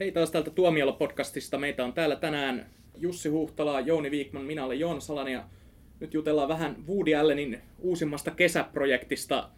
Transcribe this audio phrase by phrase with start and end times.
[0.00, 1.58] Hei taas täältä Tuomiolla-podcastista.
[1.58, 2.66] Meitä on täällä tänään
[2.98, 5.44] Jussi Huhtala, Jouni Viikman, minä olen Joona Salanen ja
[6.00, 9.48] nyt jutellaan vähän Woody Allenin uusimmasta kesäprojektista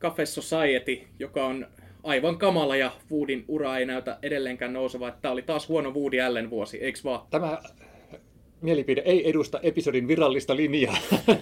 [0.00, 1.66] Cafe Society, joka on
[2.02, 5.10] aivan kamala ja Woodin ura ei näytä edelleenkään nouseva.
[5.10, 7.26] Tämä oli taas huono Woody Allen vuosi, eikö vaan?
[7.30, 7.58] Tämä
[8.60, 10.96] mielipide ei edusta episodin virallista linjaa.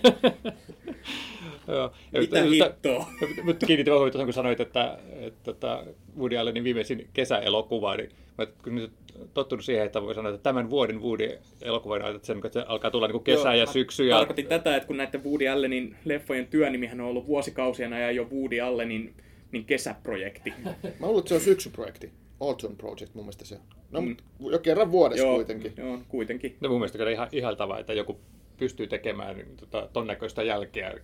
[1.69, 1.93] Joo.
[2.13, 3.07] Mitä hittoa?
[3.45, 5.85] Mutta kiinnitin huomiota, kun sanoit, että, että, että
[6.19, 8.93] Woody Allenin viimeisin kesäelokuva, niin mä nyt
[9.35, 12.91] tottunut siihen, että voi sanoa, että tämän vuoden Woody elokuva että se, että se alkaa
[12.91, 14.07] tulla niin kesä Joo, ja syksy.
[14.07, 14.17] Ja...
[14.17, 18.61] Tarkoitin tätä, että kun näiden Woody Allenin leffojen työnimihän on ollut vuosikausien ajan jo Woody
[18.61, 19.15] Allenin
[19.53, 20.53] niin kesäprojekti.
[21.01, 22.11] Mä luulen, että se on syksyprojekti.
[22.40, 23.61] Autumn Project mun mielestä se on.
[23.90, 24.17] No, mm.
[24.51, 25.73] jo kerran vuodessa joo, kuitenkin.
[25.77, 26.57] Joo, kuitenkin.
[26.61, 28.21] No mun mielestä kyllä ihan ihaltavaa, että joku
[28.61, 30.95] pystyy tekemään niin, tota, ton näköistä jälkeä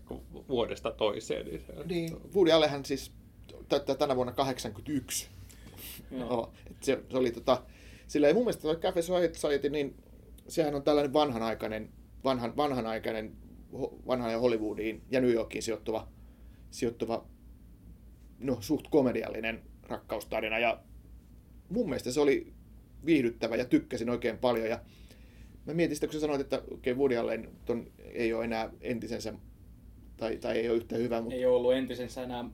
[0.49, 1.47] vuodesta toiseen.
[1.47, 3.13] Niin, se, niin Woody Allenhän siis
[3.69, 5.29] täyttää tänä vuonna 81.
[6.11, 7.63] no, se, se, oli tota,
[8.07, 9.97] sillä ei mun mielestä toi Cafe Society, niin
[10.49, 11.89] sehän on tällainen vanhanaikainen,
[12.25, 13.33] vanhan, vanhanaikainen
[14.07, 16.09] vanhan Hollywoodiin ja New Yorkiin sijoittuva,
[16.71, 17.27] sijoittuva
[18.39, 20.59] no, suht komediallinen rakkaustarina.
[20.59, 20.81] Ja
[21.69, 22.53] mun mielestä se oli
[23.07, 24.69] viihdyttävä ja tykkäsin oikein paljon.
[24.69, 24.81] Ja
[25.67, 29.35] mä mietin sitä, kun sä sanoit, että okay, Woody Allen ton ei ole enää entisensä,
[30.17, 31.21] tai, tai ei ole yhtä hyvä.
[31.21, 31.37] Mutta...
[31.37, 32.45] Ei ole ollut entisensä enää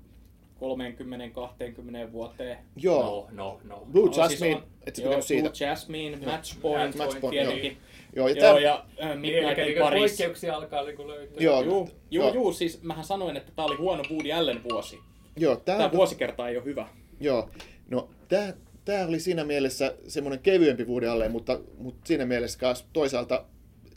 [2.09, 2.59] 30-20 vuoteen.
[2.77, 3.03] Joo.
[3.03, 3.87] No, no, no.
[3.93, 5.49] Blue no, Jasmine, siis et joo, siitä.
[5.49, 7.77] Blue Jasmine, Match Point, Match Point tietenkin.
[8.17, 10.01] Joo, ja, joo, ja äh, Midnight in Paris.
[10.01, 11.37] Poikkeuksia alkaa niin löytyä.
[11.41, 14.99] Joo, joo, joo, joo, siis mähän sanoin, että tää oli huono Woody Allen vuosi.
[15.37, 16.89] Joo, tää, tää vuosikerta ei ole hyvä.
[17.21, 17.51] Joo,
[17.91, 18.55] no tää,
[18.85, 23.45] tää oli siinä mielessä semmoinen kevyempi Woody Allen, mutta, mutta siinä mielessä myös toisaalta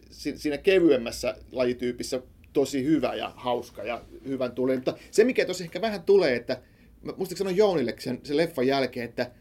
[0.09, 2.21] siinä kevyemmässä lajityypissä
[2.53, 4.75] tosi hyvä ja hauska ja hyvän tulee.
[4.75, 6.61] Mutta se, mikä tosi ehkä vähän tulee, että
[7.01, 9.31] muistatko sanoa Jounille sen, sen leffan jälkeen, että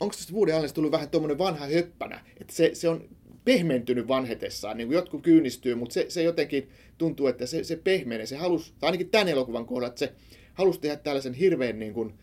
[0.00, 3.08] onko tuosta Woody Allenista tullut vähän tuommoinen vanha höppänä, että se, se on
[3.44, 8.26] pehmentynyt vanhetessaan, niin kuin jotkut kyynistyy, mutta se, se jotenkin tuntuu, että se, se pehmenee,
[8.26, 10.12] se halusi, tai ainakin tämän elokuvan kohdalla, että se
[10.54, 12.14] halusi tehdä tällaisen hirveän niin kuin,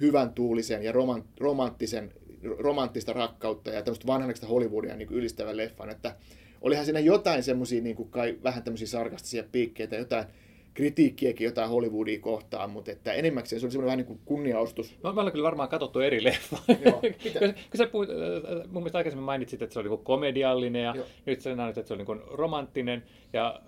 [0.00, 2.12] hyvän tuulisen ja romant, romanttisen,
[2.58, 6.16] romanttista rakkautta ja tämmöistä vanhanaikaista Hollywoodia niin ylistävän leffan, että
[6.60, 10.24] olihan siinä jotain semmoisia niin kai vähän tämmöisiä sarkastisia piikkeitä, jotain
[10.74, 14.94] kritiikkiäkin jotain Hollywoodia kohtaan, mutta että enimmäkseen se on semmoinen vähän niin kuin kunniaostus.
[15.02, 16.58] No, me ollaan kyllä varmaan katsottu eri leffa.
[17.70, 20.92] kun sä puhuit, äh, äh, mun mielestä aikaisemmin mainitsit, että se oli niin komediallinen ja
[20.96, 21.06] Joo.
[21.26, 23.60] nyt sä näytit, että se oli niin romanttinen ja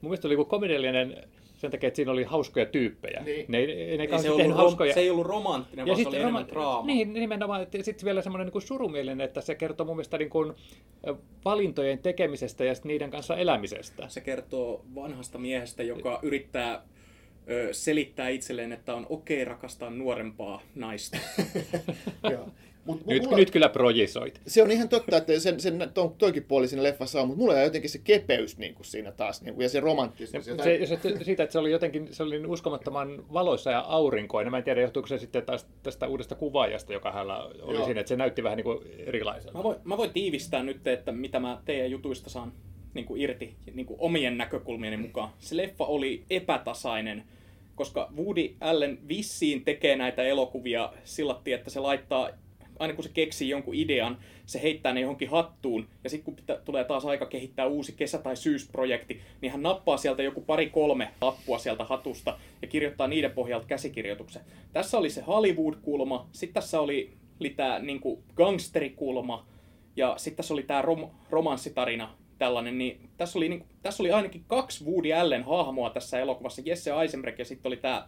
[0.00, 1.24] mun mielestä oli niin komediallinen
[1.60, 3.22] sen takia, että siinä oli hauskoja tyyppejä.
[3.24, 3.44] Niin.
[3.48, 4.94] Ne, ne, ne ei se, ollut hauskoja.
[4.94, 6.86] se ei ollut romanttinen, ja vaan se oli roma- enemmän draama.
[6.86, 7.66] Niin, nimenomaan.
[7.82, 10.52] Sitten vielä semmoinen niin surumielinen, että se kertoo mun mielestä niin kuin
[11.44, 14.08] valintojen tekemisestä ja niiden kanssa elämisestä.
[14.08, 16.82] Se kertoo vanhasta miehestä, joka yrittää
[17.72, 21.18] selittää itselleen, että on okei okay rakastaa nuorempaa naista.
[22.84, 24.40] Mut, nyt, mulla, nyt kyllä projisoit.
[24.46, 27.54] Se on ihan totta, että sen, sen to, toikin puoli siinä leffassa on, mutta mulla
[27.54, 30.44] on jotenkin se kepeys niin kuin siinä taas niin kuin, ja se romanttisuus.
[30.44, 34.50] Se, se, se, siitä, että se oli jotenkin se oli niin uskomattoman valoissa ja aurinkoinen.
[34.50, 37.84] Mä en tiedä, johtuuko se sitten taas tästä uudesta kuvaajasta, joka hänellä oli Joo.
[37.84, 39.58] siinä, että se näytti vähän niin kuin erilaiselta.
[39.58, 42.52] Mä voin, mä voin tiivistää nyt, että mitä mä teidän jutuista saan
[42.94, 45.30] niin kuin irti niin kuin omien näkökulmieni mukaan.
[45.38, 47.24] Se leffa oli epätasainen
[47.80, 52.30] koska Woody Allen vissiin tekee näitä elokuvia sillä että se laittaa
[52.80, 56.60] aina kun se keksii jonkun idean, se heittää ne johonkin hattuun, ja sitten kun pitä,
[56.64, 61.58] tulee taas aika kehittää uusi kesä- tai syysprojekti, niin hän nappaa sieltä joku pari-kolme lappua
[61.58, 64.42] sieltä hatusta ja kirjoittaa niiden pohjalta käsikirjoituksen.
[64.72, 68.00] Tässä oli se Hollywood-kulma, sitten tässä oli, oli tämä niin
[68.34, 69.46] gangsterikulma,
[69.96, 74.44] ja sitten tässä oli tämä rom- romanssitarina, tällainen, niin tässä oli, niin, tässä oli ainakin
[74.46, 78.06] kaksi Woody Allen hahmoa tässä elokuvassa, Jesse Eisenberg ja sitten oli tämä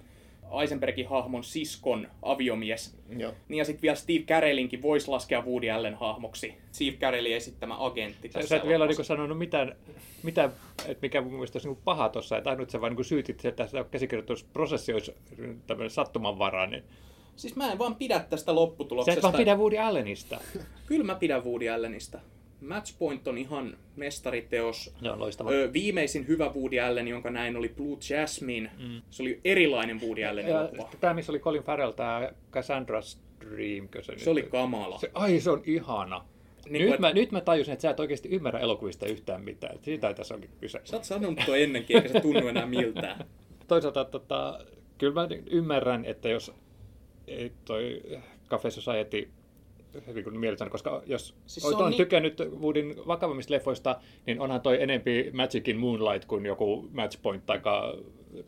[0.60, 2.96] Eisenbergin hahmon siskon aviomies.
[3.18, 3.32] Joo.
[3.48, 6.54] Niin ja sitten vielä Steve Carellinkin voisi laskea Woody Allen hahmoksi.
[6.72, 9.76] Steve Carellin esittämä agentti tässä Sä et vielä niin sanonut mitään,
[10.22, 10.52] mitään
[10.86, 13.66] että mikä mun mielestä olisi niin paha tuossa, että ainut sä vain niin syytit, että
[13.66, 15.14] tämä käsikirjoitusprosessi olisi
[15.66, 16.84] tämmöinen sattumanvarainen.
[17.36, 19.20] Siis mä en vaan pidä tästä lopputuloksesta.
[19.20, 20.40] Sä et vaan pidä Woody Allenista.
[20.86, 22.20] Kyllä mä pidän Woody Allenista.
[22.62, 24.94] Matchpoint on ihan mestariteos.
[25.00, 25.50] Joo, loistava.
[25.50, 28.70] Ö, viimeisin hyvä Woody Allen, jonka näin, oli Blue Jasmine.
[28.78, 29.02] Mm.
[29.10, 30.90] Se oli erilainen Woody Allen elokuva.
[31.00, 33.88] Tämä, missä oli Colin Farrell, tämä Cassandra's Dream.
[34.02, 34.98] Se, se oli kamala.
[34.98, 36.24] Se, ai, se on ihana.
[36.68, 37.14] Niin nyt, kuin, mä, et...
[37.14, 39.78] nyt mä tajusin, että sä et oikeasti ymmärrä elokuvista yhtään mitään.
[39.82, 40.80] Siitä ei tässä ole kyse.
[40.84, 43.24] Sä oot sanonut tuo ennenkin, eikä se tunnu enää miltään.
[43.68, 44.60] Toisaalta tota,
[44.98, 46.52] kyllä mä ymmärrän, että jos
[47.26, 48.02] ei toi
[48.48, 49.28] Cafe Society
[50.06, 51.96] hyvin kuin mieletön, koska jos siis on, on niin...
[51.96, 57.60] tykännyt Woodin vakavimmista leffoista, niin onhan toi enempi Magic in Moonlight kuin joku Matchpoint tai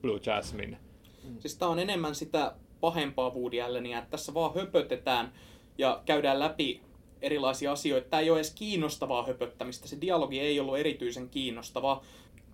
[0.02, 0.78] Blue Jasmine.
[1.24, 1.36] Mm.
[1.38, 5.32] Siis tää on enemmän sitä pahempaa Woody Allenia, että tässä vaan höpötetään
[5.78, 6.80] ja käydään läpi
[7.22, 8.08] erilaisia asioita.
[8.08, 9.88] Tämä ei ole edes kiinnostavaa höpöttämistä.
[9.88, 12.04] Se dialogi ei ollut erityisen kiinnostavaa.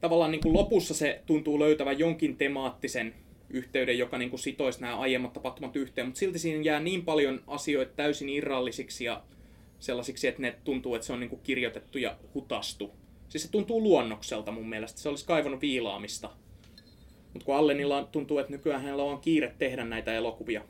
[0.00, 3.14] Tavallaan niin kuin lopussa se tuntuu löytävän jonkin temaattisen
[3.50, 7.42] yhteyden, joka niin kuin sitoisi nämä aiemmat tapahtumat yhteen, mutta silti siinä jää niin paljon
[7.46, 9.22] asioita täysin irrallisiksi ja
[9.78, 12.92] sellaisiksi, että ne tuntuu, että se on niin kuin kirjoitettu ja hutastu.
[13.28, 15.00] Siis se tuntuu luonnokselta mun mielestä.
[15.00, 16.30] Se olisi kaivannut viilaamista.
[17.32, 20.62] Mutta kun Allenilla tuntuu, että nykyään hänellä on kiire tehdä näitä elokuvia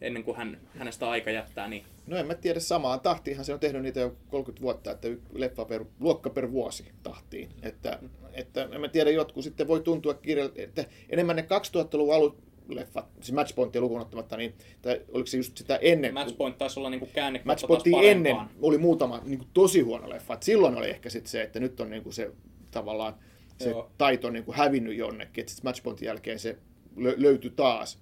[0.00, 1.84] ennen kuin hän, hänestä aika jättää, niin...
[2.06, 5.64] No en mä tiedä, samaan tahtiinhan se on tehnyt niitä jo 30 vuotta, että leffa
[5.64, 7.48] per, luokka per vuosi tahtiin.
[7.62, 7.98] Että,
[8.32, 12.36] että en mä tiedä, jotkut sitten voi tuntua kirja, että enemmän ne 2000-luvun alun
[12.68, 16.14] leffat, siis Matchpointia lukuun ottamatta, niin, tai oliko se just sitä ennen?
[16.14, 20.34] Matchpoint taisi olla niin käänne Matchpointia ennen oli muutama niin kuin tosi huono leffa.
[20.34, 22.30] Et silloin oli ehkä sit se, että nyt on niin kuin se
[22.70, 23.14] tavallaan
[23.58, 23.90] se Joo.
[23.98, 26.58] taito niin kuin hävinnyt jonnekin, että Matchpointin jälkeen se
[26.96, 27.98] lö- löytyi taas.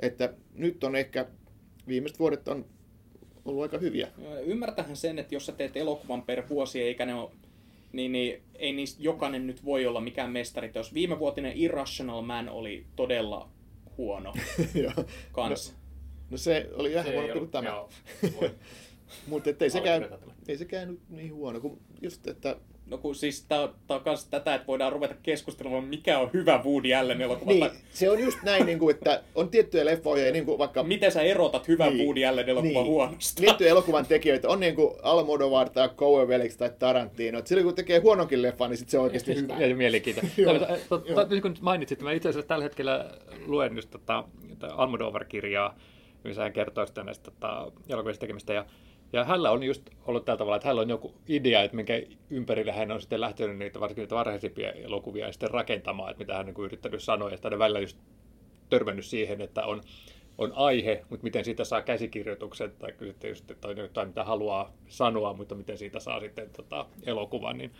[0.00, 1.26] Että nyt on ehkä,
[1.88, 2.66] viimeiset vuodet on
[3.44, 4.08] ollut aika hyviä.
[4.44, 7.30] Ymmärtähän sen, että jos sä teet elokuvan per vuosi eikä ne ole
[7.92, 10.70] niin, niin ei niistä jokainen nyt voi olla mikään mestari.
[10.74, 13.48] Jos viime vuotinen Irrational Man oli todella
[13.96, 14.34] huono
[15.32, 15.70] kans.
[15.70, 15.78] No,
[16.30, 17.84] no se oli ihan huono kuin tämä.
[19.26, 20.08] Mutta ei sekään,
[20.48, 22.56] ei sekään nyt niin huono kuin just, että
[22.86, 26.30] No kun siis tää on, tää on kans tätä, että voidaan ruveta keskustelemaan, mikä on
[26.32, 27.50] hyvä Woody Allen elokuva.
[27.50, 30.82] Niin, se on just näin, niin kuin, että on tiettyjä leffoja, niin kuin vaikka...
[30.82, 33.42] Miten sä erotat hyvän niin, Woody Allen elokuvan niin, huonosta?
[33.42, 37.38] Tiettyjä elokuvan tekijöitä on niin kuin Almodovar tai Coen tai Tarantino.
[37.38, 39.58] Et silloin kun tekee huononkin leffan, niin sit se on oikeasti hyvä.
[39.58, 40.36] Ja mielenkiintoista.
[41.30, 43.10] Niin kuin mainitsit, mä itse asiassa tällä hetkellä
[43.46, 44.24] luen just tota,
[44.62, 45.78] Almodovar-kirjaa,
[46.24, 48.52] missä hän kertoo sitä näistä tota, elokuvista tekemistä.
[48.52, 48.64] Ja
[49.12, 52.72] ja hänellä on just ollut tällä tavalla, että hänellä on joku idea, että minkä ympärille
[52.72, 56.54] hän on sitten lähtenyt niitä, varsinkin niitä varhaisimpia elokuvia sitten rakentamaan, että mitä hän on
[56.54, 57.30] niin yrittänyt sanoa.
[57.30, 57.98] Ja sitten välillä just
[58.70, 59.80] törmännyt siihen, että on,
[60.38, 65.32] on aihe, mutta miten siitä saa käsikirjoituksen tai sitten just, tai jotain, mitä haluaa sanoa,
[65.32, 67.58] mutta miten siitä saa sitten tota, elokuvan.
[67.58, 67.70] Niin,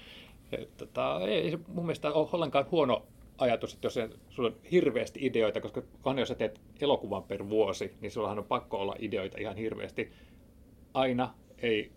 [0.52, 3.06] et, tota, ei se mun mielestä ole ollenkaan huono
[3.38, 3.98] ajatus, että jos
[4.30, 8.44] sulla on hirveästi ideoita, koska aina jos sä teet elokuvan per vuosi, niin sullahan on
[8.44, 10.12] pakko olla ideoita ihan hirveästi
[10.94, 11.92] aina ei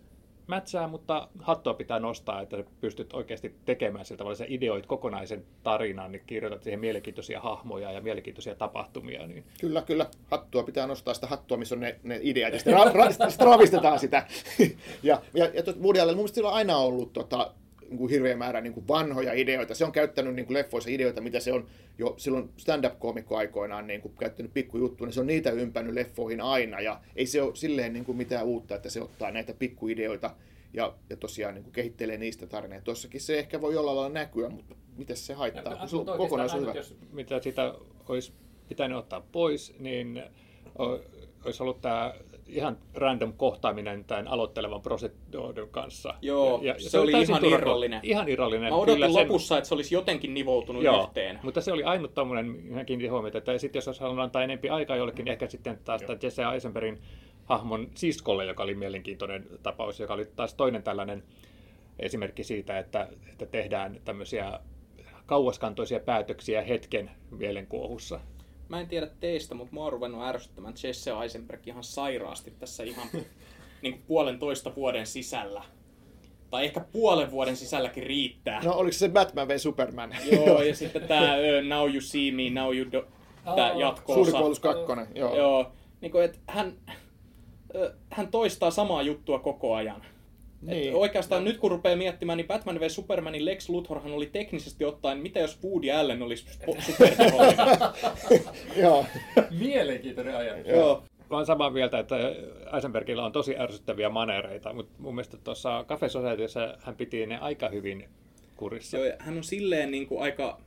[0.46, 6.12] mätsää, mutta hattua pitää nostaa, että pystyt oikeasti tekemään sillä tavalla, että ideoit kokonaisen tarinan,
[6.12, 9.26] niin kirjoitat siihen mielenkiintoisia hahmoja ja mielenkiintoisia tapahtumia.
[9.26, 9.44] Niin...
[9.60, 10.06] Kyllä, kyllä.
[10.30, 13.98] Hattua pitää nostaa sitä hattua, missä on ne, ne ideat, ja sitten ra- ra- ravistetaan
[13.98, 14.26] sitä.
[15.02, 17.54] ja, ja, ja Woody Allen, mun on aina ollut tota,
[17.88, 19.74] niin kuin hirveä määrä niin kuin vanhoja ideoita.
[19.74, 21.66] Se on käyttänyt niin kuin leffoissa ideoita, mitä se on
[21.98, 26.80] jo silloin stand-up-komikko aikoinaan niin kuin käyttänyt pikkujuttuja, niin se on niitä ympännyt leffoihin aina.
[26.80, 30.30] Ja ei se ole silleen niin kuin mitään uutta, että se ottaa näitä pikkuideoita
[30.72, 32.84] ja, ja tosiaan niin kuin kehittelee niistä tarinoita.
[32.84, 36.62] Tuossakin se ehkä voi jollain lailla näkyä, mutta mitä se haittaa, kun se on kokonaisuus
[36.62, 36.72] hyvä.
[36.72, 37.74] Jos, mitä sitä
[38.08, 38.32] olisi
[38.68, 40.22] pitänyt ottaa pois, niin
[41.44, 42.14] olisi ollut tämä
[42.48, 46.14] ihan random kohtaaminen tämän aloittelevan proseduurin kanssa.
[46.22, 48.00] Joo, ja, ja se, se oli ihan turha, irrallinen.
[48.02, 48.72] Ihan irrallinen.
[48.72, 49.58] Mä odotin Kyllä lopussa, sen...
[49.58, 51.38] että se olisi jotenkin nivoutunut Joo, yhteen.
[51.42, 54.68] mutta se oli ainut tommonen, minä kiinnitin huomiota, että sitten jos olisi halunnut antaa enempi
[54.68, 56.16] aikaa jollekin, niin ehkä sitten taas Joo.
[56.22, 56.98] Jesse Eisenbergin
[57.44, 61.22] hahmon siskolle, joka oli mielenkiintoinen tapaus, joka oli taas toinen tällainen
[61.98, 64.60] esimerkki siitä, että, että tehdään tämmöisiä
[65.26, 68.20] kauaskantoisia päätöksiä hetken mielenkuohussa.
[68.68, 73.08] Mä en tiedä teistä, mutta mua on ruvennut ärsyttämään Jesse Eisenberg ihan sairaasti tässä ihan
[73.82, 75.62] niin kuin puolentoista vuoden sisällä.
[76.50, 78.60] Tai ehkä puolen vuoden sisälläkin riittää.
[78.64, 80.16] No oliko se Batman v Superman?
[80.32, 83.04] joo, ja sitten tämä uh, Now You See Me, Now You Do,
[83.44, 84.30] tämä oh, jatko-osa.
[84.30, 85.36] Suuri kakkonen, joo.
[85.36, 86.72] joo niin kuin, että hän,
[88.10, 90.02] hän toistaa samaa juttua koko ajan.
[90.62, 90.94] Niin.
[90.94, 91.50] oikeastaan no.
[91.50, 95.58] nyt kun rupeaa miettimään, niin Batman v Supermanin Lex Luthorhan oli teknisesti ottaen, mitä jos
[95.64, 96.46] Woody Allen olisi
[96.86, 97.66] supervihollinen?
[98.82, 99.06] Joo.
[99.60, 100.66] Mielenkiintoinen ajatus.
[100.66, 101.02] Joo.
[101.30, 102.16] Mä olen samaa mieltä, että
[102.74, 107.68] Eisenbergillä on tosi ärsyttäviä manereita, mutta mun mielestä tuossa Cafe Societyssä hän piti ne aika
[107.68, 108.08] hyvin
[108.56, 108.98] kurissa.
[108.98, 110.60] Joo, hän on silleen niin kuin aika,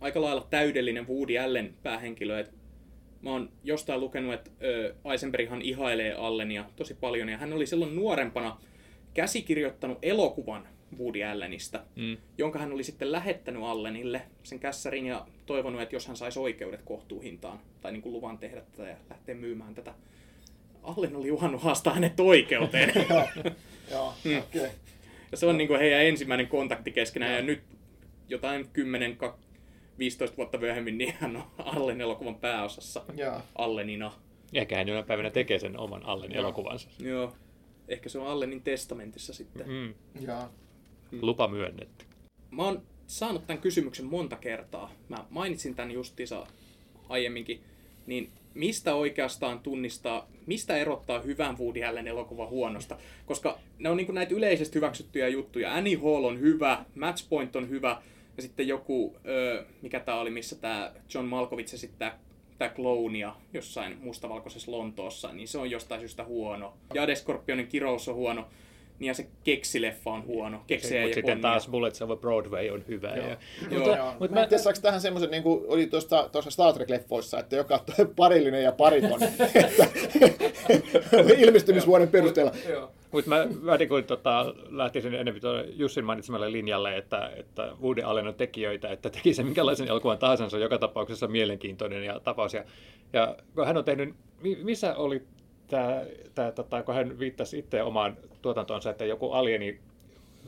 [0.00, 2.40] aika lailla täydellinen Woody Allen päähenkilö.
[2.40, 2.52] Et
[3.22, 4.50] mä oon jostain lukenut, että
[5.12, 8.56] Eisenberghan ihailee Allenia tosi paljon, ja hän oli silloin nuorempana
[9.14, 12.16] käsikirjoittanut elokuvan Woody Allenista, mm.
[12.38, 16.82] jonka hän oli sitten lähettänyt Allenille sen kässärin ja toivonut, että jos hän saisi oikeudet
[16.82, 19.94] kohtuuhintaan tai niin kuin luvan tehdä tätä ja lähteä myymään tätä.
[20.82, 22.92] Allen oli uhannut haastaa hänet oikeuteen.
[23.90, 24.38] Joo, mm.
[24.38, 24.70] okay.
[25.30, 27.62] Ja se on niin kuin heidän ensimmäinen kontakti keskenään ja nyt
[28.28, 29.18] jotain 10
[29.98, 33.42] 15 vuotta myöhemmin, niin hän on Allen elokuvan pääosassa Joo.
[33.58, 34.12] Allenina.
[34.52, 36.40] Ehkä hän jonain päivänä tekee sen oman Allen Joo.
[36.40, 36.88] elokuvansa.
[36.98, 37.32] Joo.
[37.88, 39.66] Ehkä se on Allenin testamentissa sitten.
[39.68, 39.94] Mm.
[40.26, 40.50] Ja.
[41.22, 42.04] Lupa myönnetty.
[42.50, 44.92] Mä oon saanut tämän kysymyksen monta kertaa.
[45.08, 46.46] Mä mainitsin tämän justiinsa
[47.08, 47.60] aiemminkin.
[48.06, 52.98] Niin mistä oikeastaan tunnistaa, mistä erottaa hyvän Woody Allen elokuva huonosta.
[53.26, 55.74] Koska ne on niin näitä yleisesti hyväksyttyjä juttuja.
[55.74, 58.02] Annie Hall on hyvä, Match Point on hyvä,
[58.36, 62.18] ja sitten joku, öö, mikä tämä oli, missä tämä John Malkovich esittää
[62.58, 66.74] tämä kloonia jossain mustavalkoisessa Lontoossa, niin se on jostain syystä huono.
[66.94, 68.48] Jade Scorpionin kirous on huono
[68.98, 70.64] niin ja se keksileffa on huono.
[70.66, 73.08] Keksejä mutta sitten taas Bullets over Broadway on hyvä.
[73.08, 73.28] Joo.
[73.28, 73.36] Ja,
[73.70, 73.78] joo.
[73.78, 74.14] Mutta, joo.
[74.20, 77.84] Mutta mä, mä saako tähän semmoisen, niin kuin oli tuossa, tuossa Star Trek-leffoissa, että joka
[78.16, 79.20] parillinen ja pariton
[81.38, 82.52] ilmestymisvuoden perusteella.
[83.12, 88.26] Mutta mä, mä niin kuin, tota, lähtisin enemmän Jussin mainitsemalle linjalle, että, että Woody Allen
[88.26, 92.54] on tekijöitä, että teki se minkälaisen elokuvan tahansa, se on joka tapauksessa mielenkiintoinen ja tapaus.
[92.54, 92.64] Ja,
[93.12, 94.14] ja kun hän on tehnyt,
[94.62, 95.22] missä oli
[95.68, 96.02] tämä,
[96.34, 99.80] tämä tota, kun hän viittasi itse omaan tuotantoonsa, että joku alieni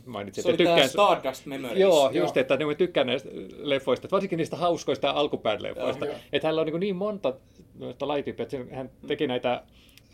[0.06, 0.88] mainitsi, se että tykkään...
[0.88, 1.80] Stardust Memories.
[1.80, 6.06] Joo, just, että niin tykkään näistä leffoista, varsinkin niistä hauskoista alkupään-leffoista.
[6.06, 7.34] Joo, että hänellä on niin, niin monta
[7.78, 9.62] noista lajityyppiä, että hän teki näitä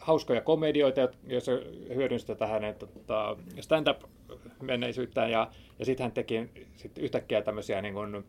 [0.06, 1.52] hauskoja komedioita, joissa
[1.94, 8.24] hyödynsi tätä hänen tota, stand-up-menneisyyttään, ja, ja sitten hän teki sit yhtäkkiä tämmöisiä niin kuin,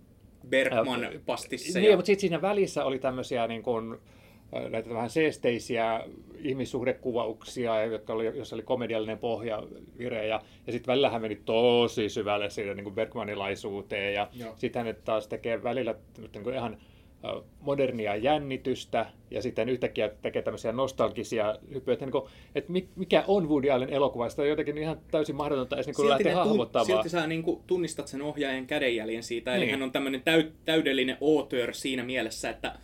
[0.50, 1.81] Bergman-pastisseja.
[1.81, 3.98] Niin, mutta sitten siinä välissä oli tämmöisiä niin kuin,
[4.69, 6.03] näitä vähän seesteisiä
[6.39, 9.63] ihmissuhdekuvauksia, jotka oli, jossa oli komediallinen pohja
[9.98, 14.86] vire, ja, ja sitten välillä hän meni tosi syvälle siitä niin kuin Bergmanilaisuuteen, ja sitten
[14.86, 15.96] hän taas tekee välillä
[16.34, 16.77] niin kuin ihan
[17.60, 22.24] modernia jännitystä, ja sitten yhtäkkiä tekee tämmöisiä nostalgisia hyppyjä, että, niin kuin,
[22.55, 26.36] että mikä on Woody Allen elokuva, sitä on jotenkin ihan täysin mahdotonta edes niin lähteä
[26.36, 26.86] hahmottamaan.
[26.86, 29.63] Silti sä niin kuin, tunnistat sen ohjaajan kädenjäljen siitä, niin.
[29.63, 32.75] eli hän on tämmöinen täy, täydellinen auteur siinä mielessä, että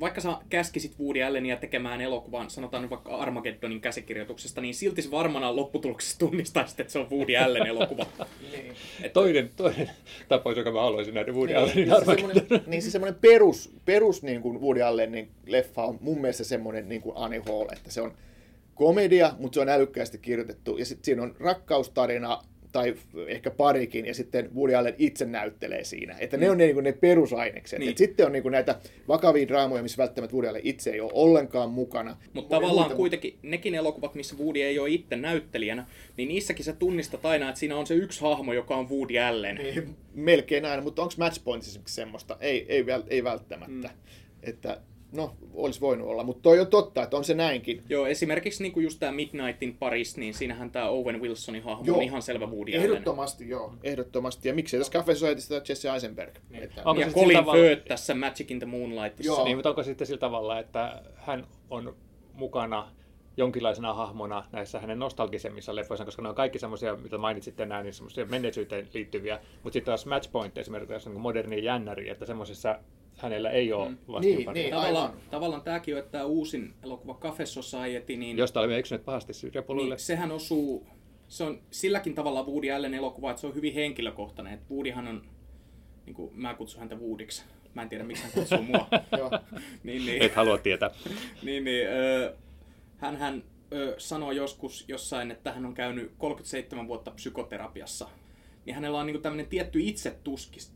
[0.00, 6.18] vaikka sä käskisit Woody Allenia tekemään elokuvan, sanotaan vaikka Armageddonin käsikirjoituksesta, niin silti varmana lopputuloksessa
[6.18, 8.06] tunnistaisit, että se on Woody Allen elokuva.
[8.52, 8.72] niin.
[8.96, 9.12] että...
[9.12, 9.90] toinen, toinen
[10.28, 12.60] tapaus, joka mä haluaisin nähdä Woody niin, Allenin niin Armageddon.
[12.66, 17.02] Niin se semmoinen perus, perus niin kuin Woody Allenin leffa on mun mielestä semmoinen niin
[17.02, 18.12] kuin Annie Hall, että se on
[18.74, 20.76] komedia, mutta se on älykkäästi kirjoitettu.
[20.76, 22.42] Ja sitten siinä on rakkaustarina,
[22.72, 22.94] tai
[23.26, 26.16] ehkä parikin, ja sitten Woody Allen itse näyttelee siinä.
[26.18, 26.52] Että ne mm.
[26.52, 27.78] on ne, niin ne perusainekset.
[27.78, 27.90] Niin.
[27.90, 31.70] Et sitten on niin näitä vakavia draamoja, missä välttämättä Woody Allen itse ei ole ollenkaan
[31.70, 32.16] mukana.
[32.32, 32.96] Mutta tavallaan muuta...
[32.96, 35.86] kuitenkin nekin elokuvat, missä Woody ei ole itse näyttelijänä,
[36.16, 39.56] niin niissäkin sä tunnistat aina, että siinä on se yksi hahmo, joka on Woody Allen.
[39.56, 42.36] Niin, melkein aina, mutta onko Matchpoint esimerkiksi semmoista?
[42.40, 43.88] Ei, ei, ei välttämättä.
[43.88, 43.94] Mm.
[44.42, 44.80] Että
[45.12, 47.82] no, olisi voinut olla, mutta toi on totta, että on se näinkin.
[47.88, 51.96] Joo, esimerkiksi niin kuin just tämä Midnightin Paris, niin siinähän tämä Owen Wilsonin hahmo joo,
[51.96, 54.48] on ihan selvä Woody Ehdottomasti, joo, ehdottomasti.
[54.48, 56.34] Ja miksei tässä Cafe Societystä Jesse Eisenberg.
[56.50, 56.62] Niin.
[56.62, 56.82] Että...
[56.84, 57.62] Onko ja Colin tavalla...
[57.62, 59.32] Firth tässä Magic in the Moonlightissa.
[59.32, 59.44] Joo.
[59.44, 61.96] Niin, mutta onko sitten sillä tavalla, että hän on
[62.34, 62.88] mukana
[63.36, 67.94] jonkinlaisena hahmona näissä hänen nostalgisemmissa leffoissa, koska ne on kaikki semmoisia, mitä mainitsitte näin, niin
[67.94, 72.78] semmoisia menneisyyteen liittyviä, mutta sitten taas Matchpoint esimerkiksi on niin moderni jännäri, että semmoisessa
[73.16, 73.96] hänellä ei ole mm.
[74.20, 78.38] niin, niin, tavallaan, tavallaan tämäkin on, että tämä uusin elokuva Cafe Society, niin...
[78.38, 79.94] Josta olemme eksyneet pahasti Syrjapoluille.
[79.94, 80.86] Niin, sehän osuu,
[81.28, 84.52] se on silläkin tavalla Woody Allen elokuva, että se on hyvin henkilökohtainen.
[84.52, 85.22] Että Woodyhan on,
[86.06, 87.44] niin kuin, mä kutsun häntä Woodiksi.
[87.74, 88.88] Mä en tiedä, miksi hän kutsuu mua.
[89.84, 90.90] niin, niin, Et halua tietää.
[91.42, 92.32] niin, niin, äh,
[92.96, 98.08] hän, hän ö, sanoi joskus jossain, että hän on käynyt 37 vuotta psykoterapiassa
[98.66, 100.16] niin hänellä on niin tämmöinen tietty itse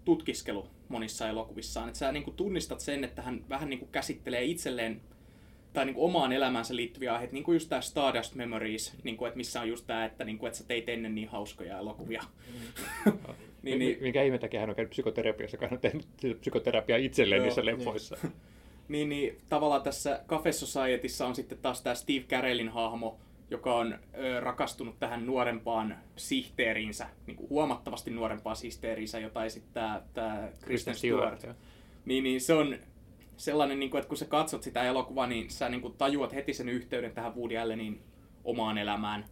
[0.04, 1.88] tutkiskelu monissa elokuvissaan.
[1.88, 5.00] Että sä niin kuin tunnistat sen, että hän vähän niin kuin käsittelee itselleen
[5.72, 9.28] tai niin kuin omaan elämäänsä liittyviä aiheita, niin kuin just tämä Stardust Memories, niin kuin,
[9.28, 12.22] että missä on just tämä, että, niin kuin, että sä teit ennen niin hauskoja elokuvia.
[13.04, 13.12] Mm.
[13.62, 16.06] niin, niin, Minkä ihme takia hän on käynyt psykoterapiassa, kun hän on tehnyt
[16.40, 18.16] psykoterapiaa itselleen joo, niissä leffoissa.
[18.22, 18.32] Niin.
[18.88, 23.18] niin, niin, tavallaan tässä Cafe Societyssa on sitten taas tämä Steve Carellin hahmo,
[23.50, 23.98] joka on
[24.40, 31.38] rakastunut tähän nuorempaan sihteeriinsä, niin kuin huomattavasti nuorempaan sihteeriinsä, jota esittää tämä Kristen Stewart.
[31.38, 31.58] Stewart
[32.06, 32.78] niin, niin se on
[33.36, 36.54] sellainen, niin kuin, että kun sä katsot sitä elokuvaa, niin sä niin kuin, tajuat heti
[36.54, 38.02] sen yhteyden tähän Woody Allenin
[38.44, 39.24] omaan elämään.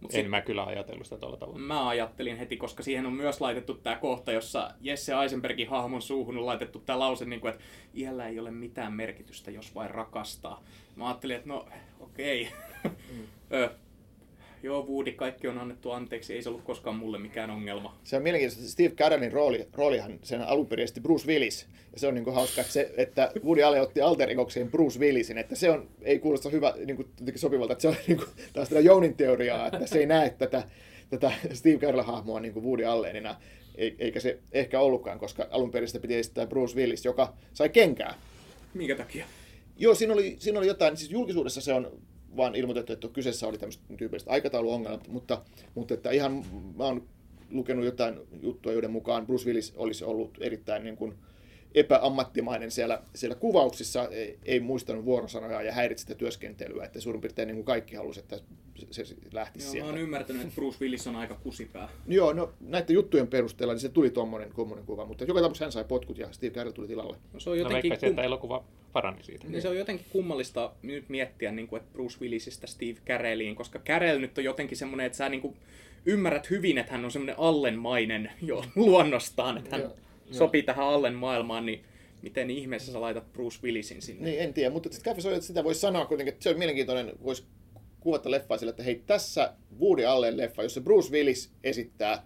[0.00, 1.58] Mut en sit, mä kyllä ajatellut sitä tuolla tavalla.
[1.58, 6.38] Mä ajattelin heti, koska siihen on myös laitettu tämä kohta, jossa Jesse Eisenbergin hahmon suuhun
[6.38, 10.62] on laitettu tämä lause, niin kuin, että iällä ei ole mitään merkitystä, jos vain rakastaa.
[10.96, 11.66] Mä ajattelin, että no
[12.00, 12.48] okei.
[12.84, 12.92] Okay.
[13.12, 13.26] Mm.
[13.52, 13.70] Ö,
[14.62, 17.98] joo, Woody, kaikki on annettu anteeksi, ei se ollut koskaan mulle mikään ongelma.
[18.04, 18.72] Se on mielenkiintoista.
[18.72, 21.66] Steve Carellin rooli, roolihan sen alun perin Bruce Willis.
[21.92, 24.98] Ja se on niin kuin hauska, että, se, että Woody Allen otti alter egokseen Bruce
[24.98, 25.38] Willisin.
[25.38, 28.68] Että se on, ei kuulosta hyvä, niin kuin, sopivalta, että se on niin kuin, taas
[28.68, 30.62] tätä Jounin teoriaa, että se ei näe tätä,
[31.10, 33.36] tätä Steve Carell-hahmoa niin kuin Woody Allenina.
[33.98, 38.14] Eikä se ehkä ollutkaan, koska alun perin sitä piti esittää Bruce Willis, joka sai kenkää.
[38.74, 39.26] Minkä takia?
[39.76, 42.00] Joo, siinä oli, siinä oli jotain, siis julkisuudessa se on
[42.36, 45.42] vaan ilmoitettu, että kyseessä oli tämmöistä tyypillistä aikatauluongelmat, mutta,
[45.74, 46.44] mutta että ihan
[46.76, 47.08] mä oon
[47.50, 51.14] lukenut jotain juttua, joiden mukaan Bruce Willis olisi ollut erittäin niin kuin,
[51.74, 57.46] epäammattimainen siellä, siellä kuvauksissa, ei, ei muistanut vuorosanoja ja häiritsi sitä työskentelyä, että suurin piirtein
[57.46, 58.40] niin kuin kaikki halusi, että
[58.90, 59.86] se, se lähtisi Joo, sieltä.
[59.86, 61.88] mä oon ymmärtänyt, että Bruce Willis on aika kusipää.
[62.06, 64.52] Joo, no näiden juttujen perusteella niin se tuli tuommoinen
[64.86, 67.16] kuva, mutta joka tapauksessa hän sai potkut ja Steve Carell tuli tilalle.
[67.32, 68.64] No, se on No jotenkin, veikkaisin, että elokuva
[69.02, 69.46] parani siitä.
[69.48, 73.78] niin se on jotenkin kummallista nyt miettiä, niin kuin, että Bruce Willisistä Steve Carelliin, koska
[73.78, 75.56] Carell nyt on jotenkin semmoinen, että sä niin kuin,
[76.06, 79.96] ymmärrät hyvin, että hän on semmoinen Allen-mainen jo luonnostaan, että hän Joo,
[80.30, 81.84] sopii tähän Allen maailmaan, niin
[82.22, 84.24] miten ihmeessä sä laitat Bruce Willisin sinne?
[84.24, 87.44] Niin, en tiedä, mutta sitten Café sitä voisi sanoa kuitenkin, että se on mielenkiintoinen, voisi
[88.00, 92.22] kuvata leffaa sillä, että hei, tässä Woody Allen leffa, jossa Bruce Willis esittää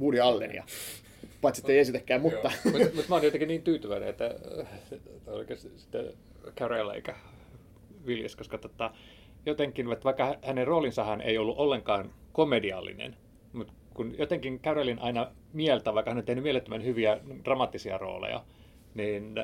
[0.00, 0.64] Woody Allenia.
[1.40, 2.52] Paitsi että ei esitäkään, mutta...
[2.64, 4.66] Mutta mut mä oon jotenkin niin tyytyväinen, että äh,
[5.26, 6.12] oikeasti sitten
[6.56, 7.14] Carell eikä
[8.06, 8.90] Willis, koska tota,
[9.46, 13.16] jotenkin, että vaikka hänen roolinsahan ei ollut ollenkaan komediallinen,
[13.52, 18.44] mutta kun jotenkin Carellin aina mieltä, vaikka hän on tehnyt mielettömän hyviä dramaattisia rooleja,
[18.94, 19.34] niin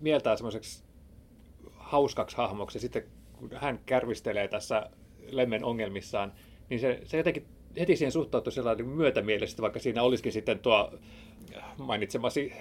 [0.00, 0.84] mieltää semmoiseksi
[1.70, 2.76] hauskaksi hahmoksi.
[2.76, 3.04] Ja sitten
[3.38, 4.90] kun hän kärvistelee tässä
[5.30, 6.32] Lemmen ongelmissaan,
[6.70, 7.46] niin se, se jotenkin
[7.80, 10.92] heti siihen suhtautuu sellainen myötämielisesti, vaikka siinä olisikin sitten tuo
[11.78, 12.52] mainitsemasi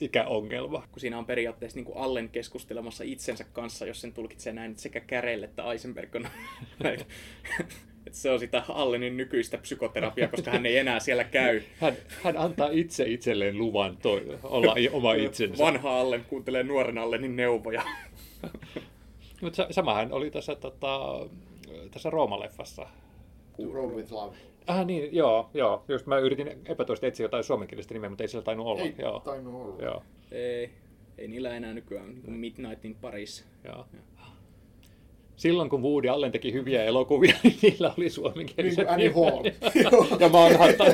[0.00, 0.88] ikäongelma.
[0.92, 4.82] kun siinä on periaatteessa niin kuin Allen keskustelemassa itsensä kanssa, jos sen tulkitsee näin, että
[4.82, 6.28] sekä Carell että Eisenberg on
[8.06, 11.62] että se on sitä Allenin nykyistä psykoterapiaa, koska hän ei enää siellä käy.
[11.80, 15.64] Hän, hän antaa itse itselleen luvan toi, olla oma itsensä.
[15.64, 17.82] Vanha Allen kuuntelee nuoren Allenin neuvoja.
[19.42, 21.26] Mutta samahan oli tässä, tota,
[21.90, 22.86] tässä Rooma-leffassa.
[23.72, 24.36] Road with Love.
[24.66, 25.84] Ah niin, joo, joo.
[25.88, 28.82] Just mä yritin epätoisesti etsiä jotain suomenkielistä nimeä, mutta ei sillä tainnut olla.
[28.82, 29.20] Ei joo.
[29.20, 29.82] tainnut olla.
[29.82, 30.02] Joo,
[30.32, 30.70] Ei,
[31.18, 33.44] ei niillä enää nykyään niin kuin Midnight in Paris.
[33.64, 33.86] joo.
[35.36, 39.12] Silloin kun Woody Allen teki hyviä elokuvia, niin niillä oli Niin suomenkieliset kuin Annie.
[39.12, 39.44] Hall.
[40.20, 40.86] ja Manhattan.